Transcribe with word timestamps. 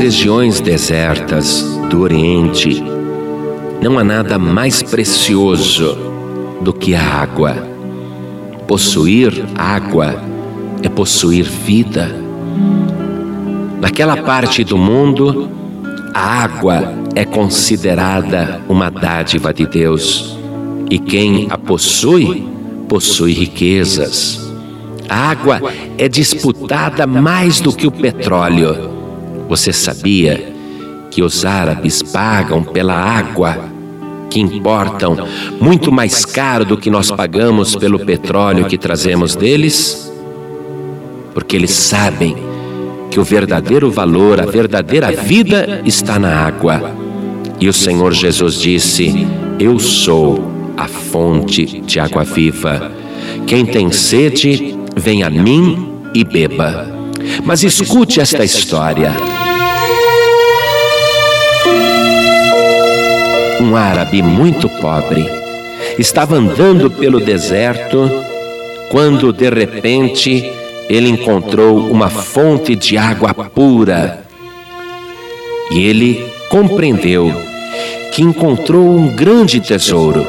regiões 0.00 0.60
desertas 0.60 1.62
do 1.90 2.00
Oriente, 2.00 2.82
não 3.82 3.98
há 3.98 4.02
nada 4.02 4.38
mais 4.38 4.82
precioso 4.82 5.94
do 6.62 6.72
que 6.72 6.94
a 6.94 7.02
água. 7.02 7.54
Possuir 8.66 9.44
água 9.54 10.18
é 10.82 10.88
possuir 10.88 11.44
vida. 11.44 12.16
Naquela 13.78 14.16
parte 14.16 14.64
do 14.64 14.78
mundo, 14.78 15.50
a 16.14 16.44
água 16.44 16.94
é 17.14 17.26
considerada 17.26 18.58
uma 18.70 18.90
dádiva 18.90 19.52
de 19.52 19.66
Deus 19.66 20.34
e 20.90 20.98
quem 20.98 21.46
a 21.50 21.58
possui, 21.58 22.48
possui 22.88 23.34
riquezas. 23.34 24.50
A 25.10 25.30
água 25.30 25.60
é 25.98 26.08
disputada 26.08 27.06
mais 27.06 27.60
do 27.60 27.70
que 27.70 27.86
o 27.86 27.90
petróleo. 27.90 28.99
Você 29.50 29.72
sabia 29.72 30.54
que 31.10 31.24
os 31.24 31.44
árabes 31.44 32.04
pagam 32.04 32.62
pela 32.62 32.94
água 32.94 33.68
que 34.30 34.38
importam 34.38 35.16
muito 35.60 35.90
mais 35.90 36.24
caro 36.24 36.64
do 36.64 36.76
que 36.76 36.88
nós 36.88 37.10
pagamos 37.10 37.74
pelo 37.74 37.98
petróleo 37.98 38.66
que 38.66 38.78
trazemos 38.78 39.34
deles? 39.34 40.08
Porque 41.34 41.56
eles 41.56 41.72
sabem 41.72 42.36
que 43.10 43.18
o 43.18 43.24
verdadeiro 43.24 43.90
valor, 43.90 44.40
a 44.40 44.46
verdadeira 44.46 45.10
vida 45.10 45.82
está 45.84 46.16
na 46.16 46.32
água. 46.32 46.94
E 47.58 47.68
o 47.68 47.72
Senhor 47.72 48.12
Jesus 48.12 48.54
disse: 48.54 49.26
Eu 49.58 49.80
sou 49.80 50.48
a 50.76 50.86
fonte 50.86 51.80
de 51.80 51.98
água 51.98 52.22
viva. 52.22 52.92
Quem 53.48 53.66
tem 53.66 53.90
sede, 53.90 54.78
venha 54.94 55.26
a 55.26 55.30
mim 55.30 55.88
e 56.14 56.22
beba. 56.22 56.86
Mas 57.44 57.64
escute 57.64 58.20
esta 58.20 58.44
história. 58.44 59.39
Um 63.60 63.76
árabe 63.76 64.22
muito 64.22 64.68
pobre 64.68 65.28
estava 65.98 66.36
andando 66.36 66.90
pelo 66.90 67.20
deserto 67.20 68.10
quando 68.90 69.32
de 69.32 69.48
repente 69.48 70.50
ele 70.88 71.08
encontrou 71.08 71.88
uma 71.88 72.10
fonte 72.10 72.74
de 72.74 72.98
água 72.98 73.32
pura. 73.32 74.24
E 75.70 75.86
ele 75.86 76.32
compreendeu 76.48 77.32
que 78.12 78.22
encontrou 78.22 78.96
um 78.98 79.08
grande 79.14 79.60
tesouro, 79.60 80.26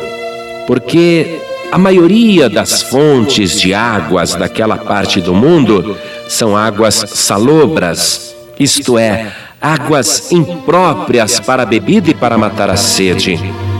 porque 0.67 1.39
a 1.71 1.77
maioria 1.79 2.47
das 2.47 2.83
fontes 2.83 3.59
de 3.59 3.73
águas 3.73 4.35
daquela 4.35 4.77
parte 4.77 5.19
do 5.19 5.33
mundo 5.33 5.97
são 6.27 6.55
águas 6.55 7.03
salobras, 7.07 8.35
isto 8.59 8.99
é, 8.99 9.31
águas 9.61 10.31
impróprias 10.31 11.39
para 11.39 11.65
bebida 11.65 12.09
e 12.11 12.13
para 12.13 12.37
matar 12.37 12.69
a 12.69 12.75
sede. 12.75 13.39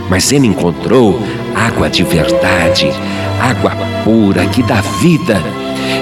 Mas 0.10 0.32
ele 0.32 0.48
encontrou 0.48 1.22
água 1.56 1.90
de 1.90 2.04
verdade, 2.04 2.90
água 3.42 3.72
pura 4.04 4.46
que 4.46 4.62
dá 4.62 4.82
vida 4.82 5.42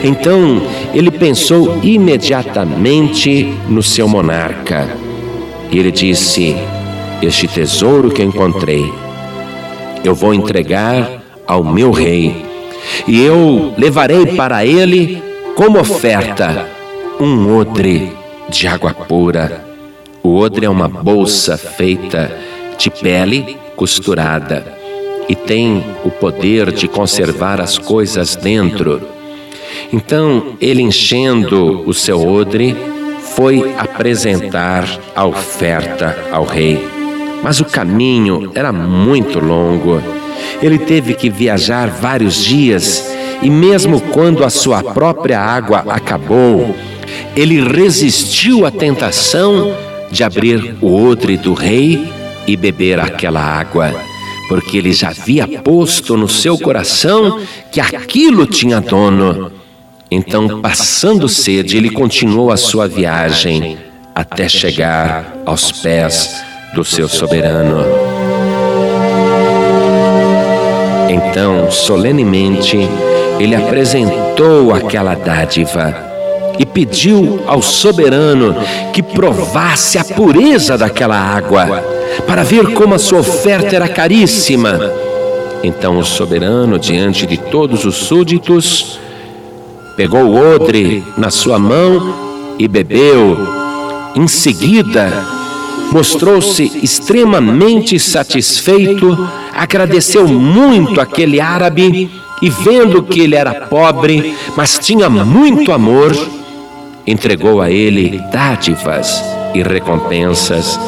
então 0.03 0.61
ele 0.93 1.11
pensou 1.11 1.79
imediatamente 1.83 3.53
no 3.67 3.83
seu 3.83 4.07
monarca. 4.07 4.87
E 5.71 5.77
ele 5.77 5.91
disse: 5.91 6.55
Este 7.21 7.47
tesouro 7.47 8.09
que 8.09 8.23
encontrei, 8.23 8.91
eu 10.03 10.15
vou 10.15 10.33
entregar 10.33 11.21
ao 11.45 11.63
meu 11.63 11.91
rei, 11.91 12.45
e 13.07 13.21
eu 13.21 13.73
levarei 13.77 14.25
para 14.27 14.65
ele 14.65 15.21
como 15.55 15.79
oferta 15.79 16.67
um 17.19 17.57
odre 17.57 18.13
de 18.49 18.67
água 18.67 18.93
pura. 18.93 19.68
O 20.21 20.35
odre 20.35 20.65
é 20.65 20.69
uma 20.69 20.87
bolsa 20.87 21.57
feita 21.57 22.31
de 22.77 22.89
pele 22.89 23.57
costurada 23.75 24.77
e 25.27 25.35
tem 25.35 25.83
o 26.03 26.11
poder 26.11 26.71
de 26.71 26.87
conservar 26.87 27.61
as 27.61 27.77
coisas 27.77 28.35
dentro 28.35 29.19
então 29.91 30.55
ele, 30.61 30.81
enchendo 30.81 31.83
o 31.87 31.93
seu 31.93 32.25
odre, 32.27 32.75
foi 33.35 33.73
apresentar 33.77 34.85
a 35.15 35.25
oferta 35.25 36.15
ao 36.31 36.45
rei. 36.45 36.87
Mas 37.41 37.59
o 37.59 37.65
caminho 37.65 38.51
era 38.53 38.71
muito 38.71 39.39
longo. 39.39 40.01
Ele 40.61 40.77
teve 40.77 41.13
que 41.13 41.29
viajar 41.29 41.87
vários 41.87 42.43
dias 42.43 43.11
e, 43.41 43.49
mesmo 43.49 43.99
quando 43.99 44.43
a 44.43 44.49
sua 44.49 44.83
própria 44.83 45.39
água 45.39 45.85
acabou, 45.87 46.75
ele 47.35 47.61
resistiu 47.61 48.65
à 48.65 48.71
tentação 48.71 49.73
de 50.11 50.23
abrir 50.23 50.75
o 50.81 51.07
odre 51.07 51.37
do 51.37 51.53
rei 51.53 52.11
e 52.47 52.57
beber 52.57 52.99
aquela 52.99 53.41
água, 53.41 53.93
porque 54.47 54.77
ele 54.77 54.91
já 54.91 55.09
havia 55.09 55.47
posto 55.61 56.17
no 56.17 56.27
seu 56.27 56.57
coração 56.57 57.39
que 57.71 57.79
aquilo 57.79 58.45
tinha 58.45 58.81
dono. 58.81 59.51
Então, 60.09 60.61
passando 60.61 61.29
sede, 61.29 61.77
ele 61.77 61.91
continuou 61.91 62.51
a 62.51 62.57
sua 62.57 62.87
viagem 62.87 63.77
até 64.15 64.49
chegar 64.49 65.37
aos 65.45 65.71
pés 65.71 66.43
do 66.73 66.83
seu 66.83 67.07
soberano. 67.07 67.85
Então, 71.09 71.69
solenemente, 71.69 72.77
ele 73.39 73.55
apresentou 73.55 74.73
aquela 74.73 75.13
dádiva 75.13 76.08
e 76.59 76.65
pediu 76.65 77.41
ao 77.47 77.61
soberano 77.61 78.53
que 78.91 79.01
provasse 79.01 79.97
a 79.97 80.03
pureza 80.03 80.77
daquela 80.77 81.17
água, 81.17 81.81
para 82.27 82.43
ver 82.43 82.73
como 82.73 82.93
a 82.93 82.99
sua 82.99 83.19
oferta 83.19 83.73
era 83.73 83.87
caríssima. 83.87 84.77
Então, 85.63 85.97
o 85.97 86.05
soberano, 86.05 86.77
diante 86.77 87.25
de 87.25 87.37
todos 87.37 87.85
os 87.85 87.95
súditos, 87.95 88.99
pegou 89.95 90.23
o 90.23 90.55
odre 90.55 91.03
na 91.17 91.29
sua 91.29 91.57
mão 91.57 92.13
e 92.57 92.67
bebeu. 92.67 93.37
Em 94.15 94.27
seguida, 94.27 95.25
mostrou-se 95.91 96.63
extremamente 96.83 97.97
satisfeito, 97.99 99.17
agradeceu 99.53 100.27
muito 100.27 100.99
aquele 100.99 101.39
árabe 101.39 102.09
e, 102.41 102.49
vendo 102.49 103.03
que 103.03 103.21
ele 103.21 103.35
era 103.35 103.67
pobre, 103.67 104.35
mas 104.55 104.79
tinha 104.79 105.09
muito 105.09 105.71
amor, 105.71 106.13
entregou 107.05 107.61
a 107.61 107.69
ele 107.69 108.21
dádivas 108.31 109.23
e 109.53 109.63
recompensas 109.63 110.79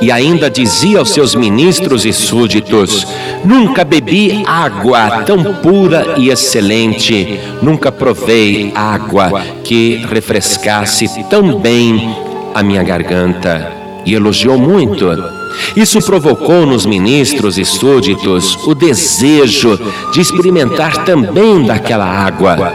e 0.00 0.12
ainda 0.12 0.50
dizia 0.50 0.98
aos 0.98 1.10
seus 1.10 1.34
ministros 1.34 2.04
e 2.04 2.12
súditos: 2.12 3.06
Nunca 3.44 3.84
bebi 3.84 4.42
água 4.46 5.22
tão 5.24 5.54
pura 5.54 6.14
e 6.18 6.30
excelente, 6.30 7.40
nunca 7.62 7.90
provei 7.90 8.72
água 8.74 9.42
que 9.64 9.96
refrescasse 10.10 11.08
tão 11.24 11.58
bem 11.58 12.14
a 12.54 12.62
minha 12.62 12.82
garganta. 12.82 13.72
E 14.04 14.14
elogiou 14.14 14.56
muito. 14.56 15.06
Isso 15.74 16.00
provocou 16.00 16.64
nos 16.64 16.86
ministros 16.86 17.58
e 17.58 17.64
súditos 17.64 18.56
o 18.66 18.74
desejo 18.74 19.78
de 20.12 20.20
experimentar 20.20 21.04
também 21.04 21.64
daquela 21.64 22.06
água. 22.06 22.72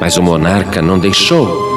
Mas 0.00 0.16
o 0.16 0.22
monarca 0.22 0.80
não 0.80 0.98
deixou. 0.98 1.67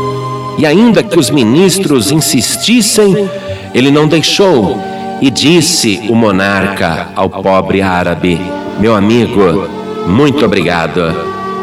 E 0.58 0.66
ainda 0.66 1.02
que 1.02 1.18
os 1.18 1.30
ministros 1.30 2.12
insistissem, 2.12 3.30
ele 3.74 3.92
não 3.92 4.08
deixou. 4.08 4.78
E 5.22 5.30
disse 5.30 6.02
o 6.10 6.16
monarca 6.16 7.10
ao 7.16 7.30
pobre 7.30 7.82
árabe: 7.82 8.40
Meu 8.80 8.96
amigo, 8.96 9.68
muito 10.08 10.44
obrigado. 10.46 11.14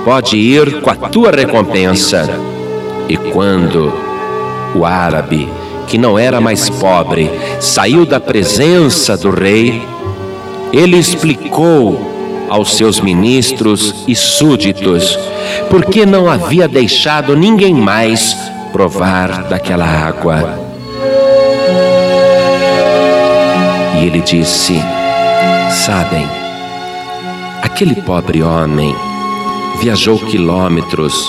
Pode 0.04 0.36
ir 0.36 0.80
com 0.80 0.90
a 0.90 0.94
tua 0.94 1.30
recompensa. 1.30 2.28
E 3.08 3.16
quando 3.16 3.92
o 4.74 4.84
árabe, 4.84 5.48
que 5.86 5.98
não 5.98 6.18
era 6.18 6.40
mais 6.40 6.68
pobre, 6.70 7.30
saiu 7.60 8.06
da 8.06 8.20
presença 8.20 9.16
do 9.16 9.30
rei, 9.30 9.82
ele 10.72 10.96
explicou 10.96 12.46
aos 12.48 12.76
seus 12.76 13.00
ministros 13.00 14.04
e 14.06 14.14
súditos 14.14 15.18
porque 15.70 16.06
não 16.06 16.28
havia 16.30 16.66
deixado 16.68 17.36
ninguém 17.36 17.74
mais 17.74 18.36
provar 18.72 19.44
daquela 19.48 19.84
água. 19.84 20.58
E 23.96 24.06
ele 24.06 24.20
disse: 24.20 24.80
Sabem, 25.70 26.26
aquele 27.62 27.96
pobre 28.02 28.42
homem 28.42 28.94
viajou 29.80 30.18
quilômetros 30.18 31.28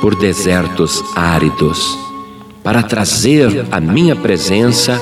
por 0.00 0.14
desertos 0.14 1.02
áridos 1.14 1.98
para 2.62 2.82
trazer 2.82 3.66
à 3.70 3.80
minha 3.80 4.16
presença 4.16 5.00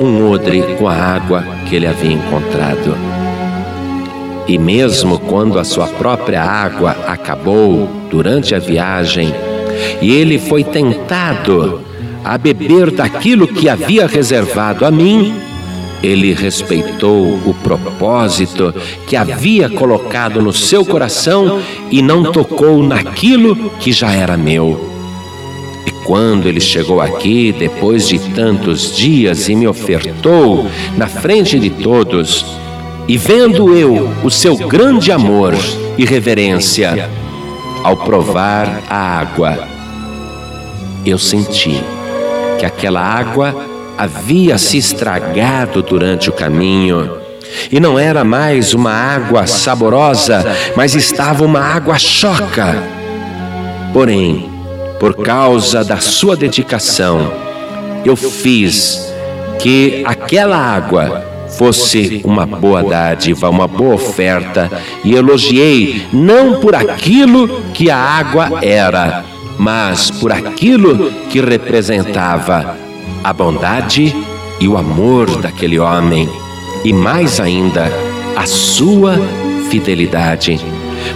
um 0.00 0.30
odre 0.30 0.76
com 0.78 0.88
a 0.88 0.94
água 0.94 1.44
que 1.68 1.76
ele 1.76 1.86
havia 1.86 2.12
encontrado. 2.12 2.96
E 4.46 4.58
mesmo 4.58 5.18
quando 5.18 5.58
a 5.58 5.64
sua 5.64 5.86
própria 5.86 6.42
água 6.42 6.96
acabou 7.06 7.88
durante 8.10 8.54
a 8.54 8.58
viagem, 8.58 9.32
e 10.00 10.12
ele 10.12 10.38
foi 10.38 10.64
tentado 10.64 11.80
a 12.24 12.38
beber 12.38 12.90
daquilo 12.90 13.48
que 13.48 13.68
havia 13.68 14.06
reservado 14.06 14.84
a 14.84 14.90
mim, 14.90 15.34
ele 16.02 16.32
respeitou 16.34 17.22
o 17.46 17.54
propósito 17.62 18.74
que 19.06 19.14
havia 19.14 19.68
colocado 19.68 20.42
no 20.42 20.52
seu 20.52 20.84
coração 20.84 21.60
e 21.90 22.02
não 22.02 22.32
tocou 22.32 22.82
naquilo 22.82 23.70
que 23.78 23.92
já 23.92 24.10
era 24.10 24.36
meu. 24.36 24.90
E 25.86 25.90
quando 26.04 26.48
ele 26.48 26.60
chegou 26.60 27.00
aqui, 27.00 27.54
depois 27.56 28.08
de 28.08 28.18
tantos 28.18 28.96
dias, 28.96 29.48
e 29.48 29.54
me 29.54 29.68
ofertou 29.68 30.66
na 30.96 31.06
frente 31.06 31.58
de 31.58 31.70
todos, 31.70 32.44
e 33.06 33.16
vendo 33.16 33.76
eu 33.76 34.10
o 34.24 34.30
seu 34.30 34.56
grande 34.56 35.12
amor 35.12 35.54
e 35.96 36.04
reverência, 36.04 37.08
ao 37.84 37.96
provar 37.96 38.82
a 38.88 39.18
água, 39.20 39.71
eu 41.10 41.18
senti 41.18 41.82
que 42.58 42.66
aquela 42.66 43.00
água 43.00 43.66
havia 43.98 44.58
se 44.58 44.78
estragado 44.78 45.82
durante 45.82 46.30
o 46.30 46.32
caminho. 46.32 47.18
E 47.70 47.78
não 47.78 47.98
era 47.98 48.24
mais 48.24 48.72
uma 48.72 48.92
água 48.92 49.46
saborosa, 49.46 50.44
mas 50.74 50.94
estava 50.94 51.44
uma 51.44 51.60
água 51.60 51.98
choca. 51.98 52.76
Porém, 53.92 54.48
por 54.98 55.14
causa 55.16 55.84
da 55.84 55.98
sua 55.98 56.36
dedicação, 56.36 57.32
eu 58.04 58.16
fiz 58.16 59.12
que 59.58 60.02
aquela 60.06 60.56
água 60.56 61.24
fosse 61.58 62.22
uma 62.24 62.46
boa 62.46 62.82
dádiva, 62.82 63.50
uma 63.50 63.68
boa 63.68 63.94
oferta, 63.94 64.70
e 65.04 65.14
elogiei 65.14 66.06
não 66.12 66.60
por 66.60 66.74
aquilo 66.74 67.62
que 67.74 67.90
a 67.90 67.96
água 67.98 68.60
era, 68.62 69.24
mas 69.62 70.10
por 70.10 70.32
aquilo 70.32 71.12
que 71.30 71.40
representava 71.40 72.76
a 73.22 73.32
bondade 73.32 74.12
e 74.58 74.66
o 74.66 74.76
amor 74.76 75.40
daquele 75.40 75.78
homem, 75.78 76.28
e 76.84 76.92
mais 76.92 77.38
ainda, 77.38 77.88
a 78.34 78.44
sua 78.44 79.16
fidelidade. 79.70 80.60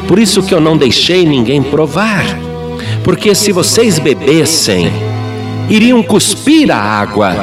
Por 0.07 0.21
isso 0.21 0.45
que 0.45 0.55
eu 0.55 0.61
não 0.61 0.77
deixei 0.77 1.27
ninguém 1.27 1.61
provar, 1.61 2.25
porque 3.03 3.35
se 3.35 3.51
vocês 3.51 3.99
bebessem, 3.99 4.93
iriam 5.69 6.01
cuspir 6.01 6.71
a 6.71 6.79
água 6.79 7.35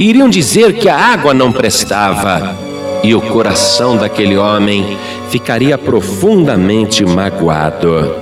iriam 0.00 0.28
dizer 0.30 0.72
que 0.72 0.88
a 0.88 0.96
água 0.96 1.32
não 1.34 1.52
prestava, 1.52 2.56
e 3.04 3.14
o 3.14 3.20
coração 3.20 3.96
daquele 3.96 4.36
homem 4.36 4.96
ficaria 5.28 5.76
profundamente 5.78 7.04
magoado. 7.04 8.14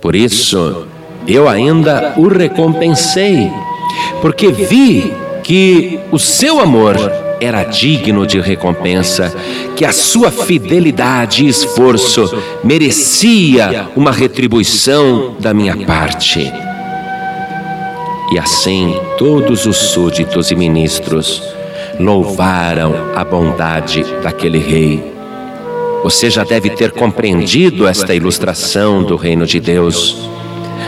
Por 0.00 0.14
isso, 0.14 0.86
eu 1.26 1.48
ainda 1.48 2.14
o 2.16 2.28
recompensei, 2.28 3.50
porque 4.20 4.48
vi 4.48 5.12
que 5.42 6.00
o 6.10 6.18
seu 6.18 6.60
amor 6.60 6.96
era 7.40 7.64
digno 7.64 8.26
de 8.26 8.40
recompensa, 8.40 9.32
que 9.76 9.84
a 9.84 9.92
sua 9.92 10.30
fidelidade 10.30 11.44
e 11.44 11.48
esforço 11.48 12.42
merecia 12.64 13.88
uma 13.94 14.10
retribuição 14.10 15.36
da 15.38 15.52
minha 15.52 15.76
parte. 15.76 16.50
E 18.32 18.38
assim 18.38 18.98
todos 19.18 19.66
os 19.66 19.76
súditos 19.76 20.50
e 20.50 20.56
ministros 20.56 21.42
louvaram 22.00 23.12
a 23.14 23.24
bondade 23.24 24.04
daquele 24.22 24.58
rei. 24.58 25.12
Você 26.02 26.30
já 26.30 26.44
deve 26.44 26.70
ter 26.70 26.92
compreendido 26.92 27.86
esta 27.86 28.14
ilustração 28.14 29.02
do 29.02 29.16
reino 29.16 29.46
de 29.46 29.58
Deus. 29.58 30.28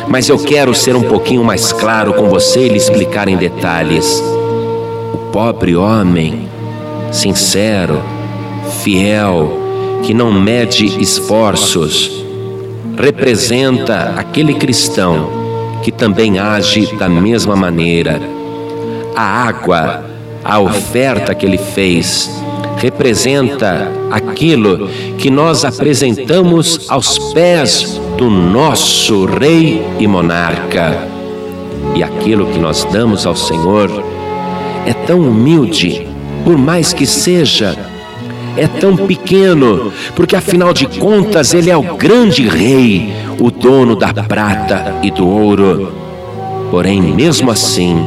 Mas 0.08 0.28
eu 0.28 0.38
quero 0.38 0.74
ser 0.74 0.96
um 0.96 1.02
pouquinho 1.02 1.44
mais 1.44 1.72
claro 1.72 2.14
com 2.14 2.28
você 2.28 2.66
e 2.66 2.68
lhe 2.68 2.76
explicar 2.76 3.28
em 3.28 3.36
detalhes. 3.36 4.22
O 5.12 5.18
pobre 5.30 5.76
homem, 5.76 6.48
sincero, 7.12 8.02
fiel, 8.82 9.58
que 10.02 10.14
não 10.14 10.32
mede 10.32 10.86
esforços, 11.00 12.24
representa 12.98 14.14
aquele 14.16 14.54
cristão 14.54 15.28
que 15.82 15.92
também 15.92 16.38
age 16.38 16.96
da 16.96 17.08
mesma 17.08 17.54
maneira. 17.54 18.20
A 19.14 19.22
água, 19.22 20.04
a 20.44 20.58
oferta 20.58 21.34
que 21.34 21.44
ele 21.44 21.58
fez, 21.58 22.30
representa 22.78 23.92
aquilo 24.10 24.88
que 25.18 25.30
nós 25.30 25.64
apresentamos 25.64 26.86
aos 26.88 27.18
pés 27.32 28.00
do 28.16 28.30
nosso 28.30 29.26
Rei 29.26 29.84
e 29.98 30.06
Monarca. 30.06 31.06
E 31.94 32.02
aquilo 32.02 32.46
que 32.46 32.58
nós 32.58 32.84
damos 32.84 33.26
ao 33.26 33.36
Senhor 33.36 33.90
é 34.86 34.92
tão 34.92 35.20
humilde, 35.20 36.06
por 36.44 36.56
mais 36.56 36.92
que 36.92 37.06
seja 37.06 37.76
é 38.56 38.66
tão 38.66 38.96
pequeno, 38.96 39.92
porque 40.16 40.34
afinal 40.34 40.72
de 40.72 40.86
contas 40.98 41.54
ele 41.54 41.70
é 41.70 41.76
o 41.76 41.96
grande 41.96 42.48
rei, 42.48 43.12
o 43.38 43.52
dono 43.52 43.94
da 43.94 44.12
prata 44.12 44.98
e 45.00 45.12
do 45.12 45.28
ouro. 45.28 45.92
Porém, 46.68 47.00
mesmo 47.00 47.52
assim, 47.52 48.04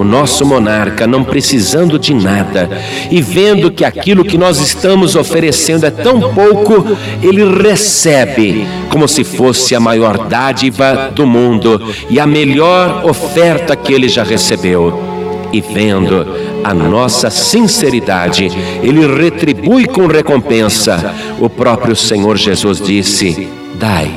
o 0.00 0.04
nosso 0.04 0.46
monarca, 0.46 1.06
não 1.06 1.22
precisando 1.22 1.98
de 1.98 2.14
nada 2.14 2.70
e 3.10 3.20
vendo 3.20 3.70
que 3.70 3.84
aquilo 3.84 4.24
que 4.24 4.38
nós 4.38 4.58
estamos 4.58 5.14
oferecendo 5.14 5.84
é 5.84 5.90
tão 5.90 6.32
pouco, 6.32 6.96
ele 7.22 7.44
recebe 7.62 8.66
como 8.88 9.06
se 9.06 9.24
fosse 9.24 9.74
a 9.74 9.80
maior 9.80 10.26
dádiva 10.26 11.10
do 11.14 11.26
mundo 11.26 11.92
e 12.08 12.18
a 12.18 12.26
melhor 12.26 13.04
oferta 13.04 13.76
que 13.76 13.92
ele 13.92 14.08
já 14.08 14.22
recebeu. 14.22 15.08
E 15.52 15.60
vendo 15.60 16.26
a 16.62 16.72
nossa 16.72 17.28
sinceridade, 17.28 18.48
Ele 18.80 19.04
retribui 19.04 19.84
com 19.84 20.06
recompensa. 20.06 21.12
O 21.40 21.50
próprio 21.50 21.96
Senhor 21.96 22.36
Jesus 22.36 22.80
disse: 22.80 23.48
Dai 23.74 24.12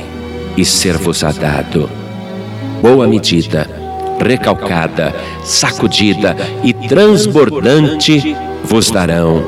e 0.56 0.64
ser-vos-á 0.64 1.32
dado. 1.32 1.90
Boa 2.80 3.08
medida, 3.08 3.83
recalcada, 4.20 5.14
sacudida 5.42 6.36
e 6.62 6.72
transbordante 6.72 8.36
vos 8.64 8.90
darão. 8.90 9.44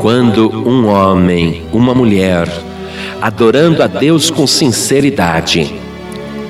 Quando 0.00 0.48
um 0.50 0.86
homem, 0.86 1.62
uma 1.72 1.94
mulher, 1.94 2.48
adorando 3.20 3.82
a 3.82 3.86
Deus 3.86 4.30
com 4.30 4.46
sinceridade, 4.46 5.74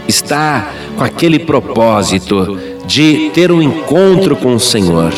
está 0.06 0.71
com 0.97 1.05
aquele 1.05 1.38
propósito 1.38 2.59
de 2.87 3.31
ter 3.35 3.52
um 3.52 3.62
encontro 3.62 4.37
com 4.37 4.55
o 4.55 4.61
Senhor 4.61 5.12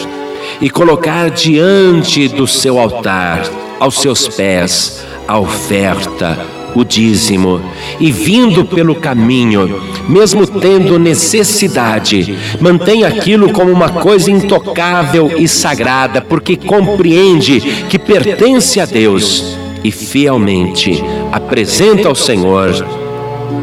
e 0.60 0.68
colocar 0.68 1.30
diante 1.30 2.28
do 2.28 2.46
seu 2.46 2.78
altar, 2.78 3.42
aos 3.78 4.00
seus 4.00 4.28
pés, 4.28 5.04
a 5.26 5.38
oferta, 5.38 6.38
o 6.74 6.84
dízimo, 6.84 7.60
e 7.98 8.10
vindo 8.10 8.64
pelo 8.64 8.94
caminho, 8.94 9.80
mesmo 10.08 10.46
tendo 10.46 10.98
necessidade, 10.98 12.36
mantém 12.60 13.04
aquilo 13.04 13.52
como 13.52 13.70
uma 13.70 13.88
coisa 13.88 14.30
intocável 14.30 15.32
e 15.38 15.48
sagrada, 15.48 16.20
porque 16.20 16.56
compreende 16.56 17.60
que 17.88 17.98
pertence 17.98 18.80
a 18.80 18.86
Deus 18.86 19.56
e 19.82 19.90
fielmente 19.90 21.02
apresenta 21.32 22.08
ao 22.08 22.14
Senhor. 22.14 22.86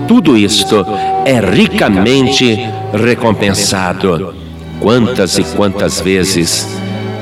Tudo 0.08 0.38
isto 0.38 0.86
é 1.26 1.40
ricamente 1.40 2.58
recompensado. 2.94 4.34
Quantas 4.80 5.38
e 5.38 5.44
quantas 5.44 6.00
vezes 6.00 6.68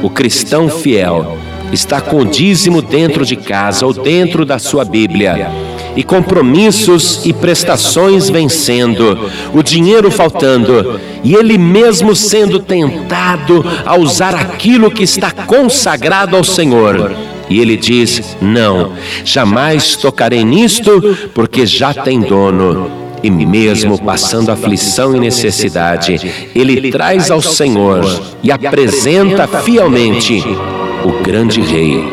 o 0.03 0.09
cristão 0.09 0.69
fiel 0.69 1.37
está 1.71 1.99
com 2.01 2.17
o 2.17 2.25
dízimo 2.25 2.81
dentro 2.81 3.25
de 3.25 3.35
casa 3.35 3.85
ou 3.85 3.93
dentro 3.93 4.45
da 4.45 4.59
sua 4.59 4.85
Bíblia, 4.85 5.49
e 5.95 6.03
compromissos 6.03 7.25
e 7.25 7.33
prestações 7.33 8.29
vencendo, 8.29 9.29
o 9.53 9.63
dinheiro 9.63 10.11
faltando, 10.11 10.99
e 11.23 11.33
ele 11.33 11.57
mesmo 11.57 12.15
sendo 12.15 12.59
tentado 12.59 13.65
a 13.85 13.97
usar 13.97 14.35
aquilo 14.35 14.91
que 14.91 15.03
está 15.03 15.31
consagrado 15.31 16.35
ao 16.35 16.43
Senhor. 16.43 17.13
E 17.49 17.59
ele 17.59 17.77
diz: 17.77 18.35
Não, 18.41 18.93
jamais 19.23 19.95
tocarei 19.95 20.43
nisto, 20.43 21.17
porque 21.33 21.65
já 21.65 21.93
tem 21.93 22.19
dono 22.19 23.05
e 23.25 23.31
mesmo 23.31 23.97
passando 23.97 24.51
aflição 24.51 25.15
e 25.15 25.19
necessidade, 25.19 26.49
ele 26.53 26.91
traz 26.91 27.31
ao 27.31 27.41
Senhor 27.41 28.05
e 28.43 28.51
apresenta 28.51 29.47
fielmente 29.47 30.43
o 31.03 31.23
grande 31.23 31.59
Rei, 31.59 32.03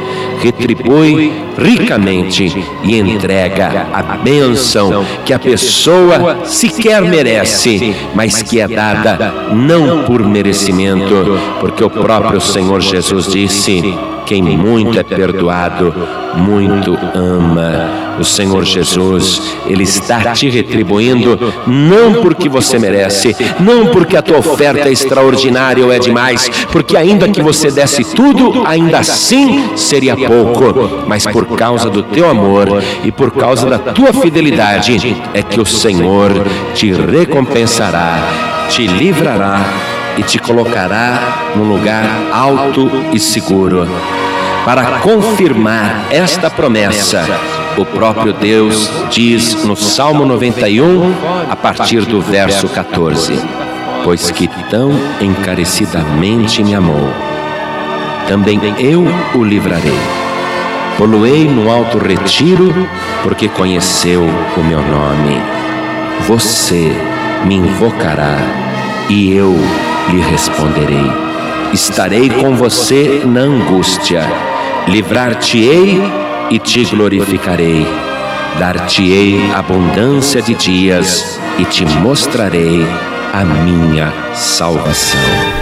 retribui 0.43 1.33
ricamente 1.57 2.65
e 2.83 2.99
entrega 2.99 3.87
a 3.93 4.17
bênção 4.17 5.05
que 5.25 5.33
a 5.33 5.39
pessoa 5.39 6.45
sequer 6.45 7.01
merece, 7.03 7.95
mas 8.15 8.43
que 8.43 8.61
é 8.61 8.67
dada 8.67 9.33
não 9.53 10.05
por 10.05 10.27
merecimento, 10.27 11.39
porque 11.61 11.85
o 11.85 11.91
próprio 11.91 12.41
Senhor 12.41 12.81
Jesus 12.81 13.27
disse: 13.27 13.97
quem 14.33 14.43
muito 14.57 14.99
é 14.99 15.03
perdoado, 15.03 15.95
muito 16.35 16.99
ama. 17.15 18.17
O 18.19 18.25
Senhor 18.25 18.65
Jesus, 18.65 19.43
Ele 19.67 19.83
está 19.83 20.33
te 20.33 20.49
retribuindo, 20.49 21.39
não 21.67 22.15
porque 22.23 22.49
você 22.49 22.79
merece, 22.79 23.37
não 23.61 23.89
porque 23.89 24.17
a 24.17 24.23
tua 24.23 24.39
oferta 24.39 24.89
é 24.89 24.93
extraordinária 24.93 25.85
ou 25.85 25.93
é 25.93 25.99
demais, 25.99 26.49
porque 26.71 26.97
ainda 26.97 27.29
que 27.29 27.43
você 27.43 27.71
desse 27.71 28.05
tudo, 28.05 28.65
ainda 28.67 29.01
assim 29.01 29.77
seria 29.77 30.17
pouco, 30.17 31.05
mas 31.07 31.27
por 31.27 31.47
causa 31.49 31.91
do 31.91 32.03
teu 32.03 32.31
amor 32.31 32.69
e 33.05 33.13
por 33.13 33.33
causa 33.33 33.67
da 33.67 33.79
tua 33.79 34.15
fidelidade, 34.15 35.15
é 35.35 35.43
que 35.43 35.61
o 35.61 35.67
Senhor 35.67 36.33
te 36.75 36.91
recompensará, 36.93 38.67
te 38.71 38.87
livrará 38.87 39.61
e 40.17 40.23
te 40.23 40.39
colocará 40.39 41.53
num 41.57 41.69
lugar 41.69 42.07
alto 42.33 42.91
e 43.13 43.19
seguro. 43.19 43.89
Para 44.65 45.01
confirmar 45.01 46.07
esta 46.11 46.49
promessa, 46.49 47.25
o 47.77 47.85
próprio 47.85 48.33
Deus 48.33 48.89
diz 49.11 49.65
no 49.65 49.75
Salmo 49.75 50.25
91, 50.25 51.13
a 51.51 51.57
partir 51.57 52.05
do 52.05 52.21
verso 52.21 52.69
14: 52.69 53.41
Pois 54.05 54.31
que 54.31 54.49
tão 54.71 54.93
encarecidamente 55.21 56.63
me 56.63 56.75
amou, 56.75 57.09
também 58.29 58.61
eu 58.79 59.05
o 59.35 59.45
livrarei. 59.45 59.99
Poluei 60.97 61.49
no 61.49 61.71
alto 61.71 61.99
retiro, 61.99 62.89
porque 63.25 63.49
conheceu 63.49 64.21
o 64.23 64.61
meu 64.63 64.81
nome. 64.81 65.43
Você 66.29 66.93
me 67.45 67.57
invocará 67.57 68.37
e 69.09 69.33
eu 69.33 69.57
lhe 70.11 70.21
responderei. 70.21 71.11
Estarei 71.73 72.29
com 72.29 72.55
você 72.55 73.23
na 73.25 73.41
angústia, 73.41 74.23
livrar-te-ei 74.89 76.01
e 76.51 76.59
te 76.59 76.85
glorificarei. 76.85 77.87
Dar-te-ei 78.59 79.41
abundância 79.55 80.43
de 80.43 80.55
dias 80.55 81.41
e 81.59 81.65
te 81.65 81.85
mostrarei 81.85 82.87
a 83.33 83.45
minha 83.45 84.13
salvação. 84.35 85.62